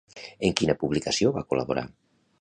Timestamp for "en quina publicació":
0.47-1.37